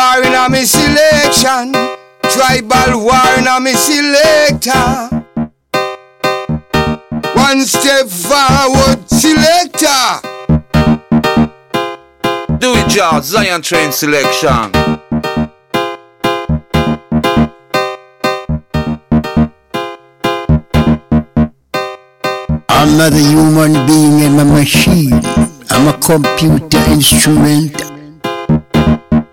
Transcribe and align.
War 0.00 0.22
in 0.24 0.32
a 0.32 0.48
me 0.48 0.64
selection, 0.64 1.72
tribal 2.22 3.04
war 3.04 3.38
in 3.38 3.46
a 3.46 3.60
me 3.60 3.74
selector. 3.74 5.26
One 7.36 7.60
step 7.66 8.08
forward, 8.08 9.06
selector. 9.10 10.22
Do 12.60 12.76
it, 12.80 12.88
George. 12.88 13.24
Zion 13.24 13.60
Train 13.60 13.92
selection. 13.92 14.72
I'm 22.70 22.96
not 22.96 23.12
a 23.12 23.18
human 23.18 23.86
being, 23.86 24.24
I'm 24.24 24.38
a 24.38 24.44
machine. 24.46 25.20
I'm 25.68 25.88
a 25.88 25.98
computer 26.00 26.78
instrument. 26.88 27.89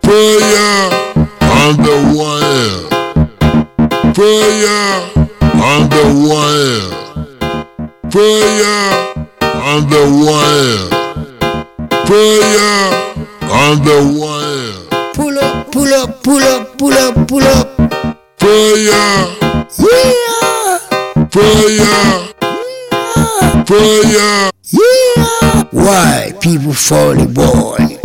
Prayer 0.08 0.88
on 1.42 1.76
the 1.84 1.96
wire. 2.16 2.80
Prayer 4.14 4.88
on 5.70 5.82
the 5.90 6.04
wire. 6.30 6.88
Prayer 8.10 8.86
on 9.44 9.80
the 9.90 10.04
wire. 10.24 10.88
Prayer 12.06 12.88
on 13.52 13.74
the 13.84 13.98
wire. 14.18 14.76
Pull 15.14 15.38
up, 15.40 15.72
pull 15.74 15.94
up, 15.94 16.24
pull 16.24 16.42
up, 16.44 16.78
pull 16.78 16.94
up, 16.94 17.28
pull 17.28 17.44
up. 17.44 17.68
Prayer, 18.40 19.26
Yeah, 19.78 20.80
prayer, 21.30 21.98
prayer. 23.66 24.52
yeah. 24.72 25.62
Why 25.72 26.32
people 26.40 26.74
fall 26.74 27.26
boy? 27.28 27.97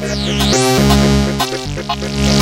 you. 2.35 2.40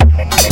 Thank 0.00 0.49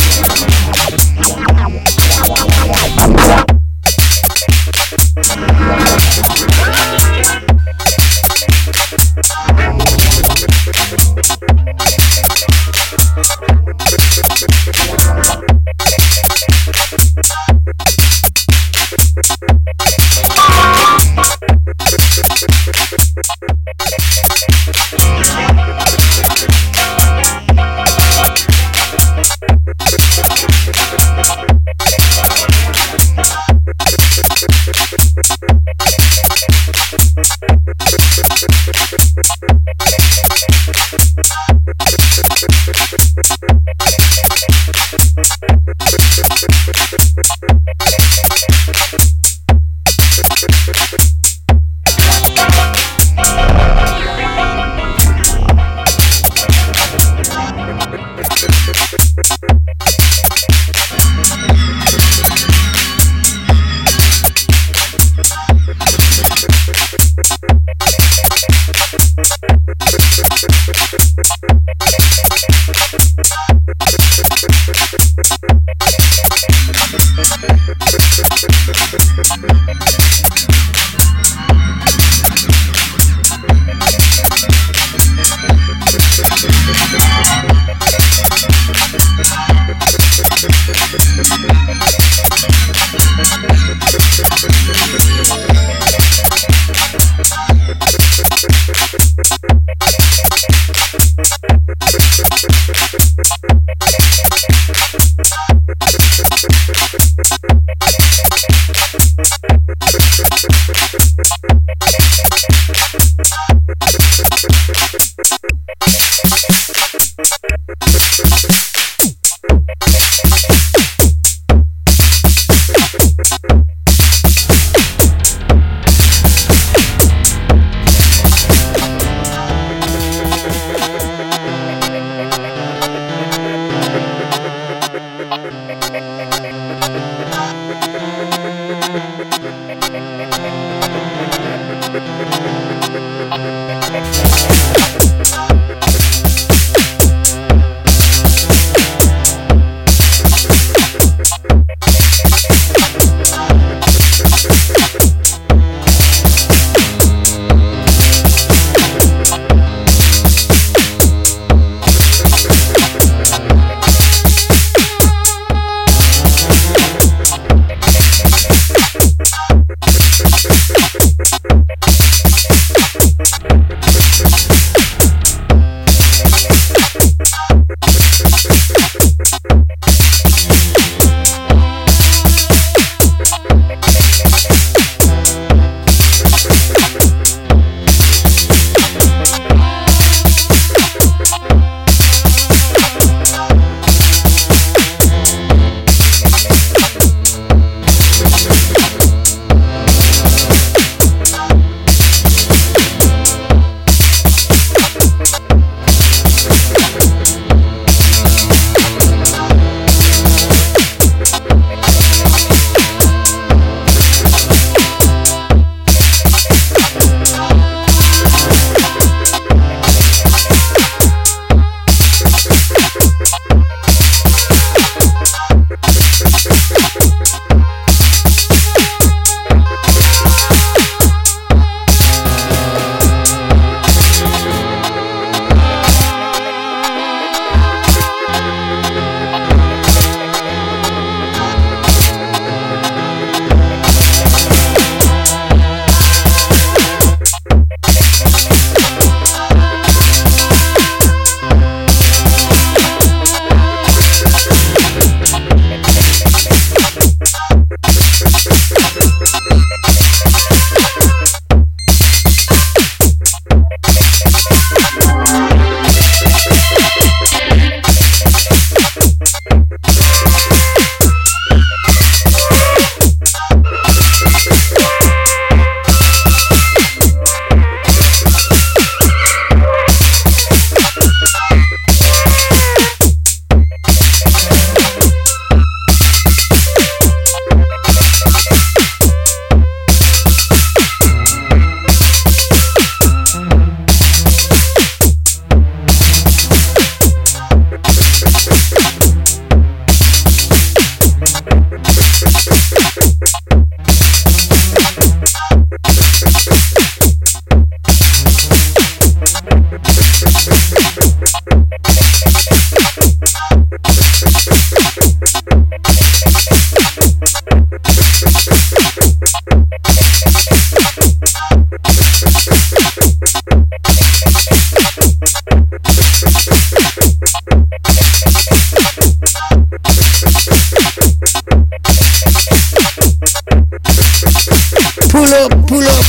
pull 335.68 335.84
up. 335.84 336.04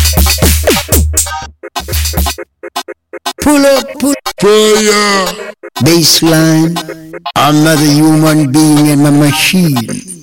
Pull 3.42 3.66
up, 3.66 4.00
pull 4.00 4.16
up. 4.26 4.40
Fire. 4.40 5.54
Baseline. 5.84 6.74
I'm 7.36 7.64
not 7.64 7.78
a 7.78 7.86
human 7.86 8.52
being, 8.52 8.92
I'm 8.92 9.06
a 9.06 9.12
machine. 9.12 10.19